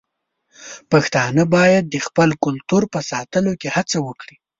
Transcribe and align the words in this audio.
پښتانه 0.91 1.43
بايد 1.55 1.83
د 1.89 1.95
خپل 2.05 2.29
کلتور 2.43 2.83
په 2.93 2.99
ساتلو 3.11 3.53
کې 3.61 3.69
هڅه 3.77 3.97
وکړي. 4.07 4.35